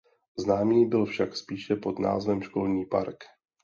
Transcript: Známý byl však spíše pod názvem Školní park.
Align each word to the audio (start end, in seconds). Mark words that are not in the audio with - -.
Známý 0.39 0.85
byl 0.85 1.05
však 1.05 1.37
spíše 1.37 1.75
pod 1.75 1.99
názvem 1.99 2.41
Školní 2.41 2.85
park. 2.85 3.23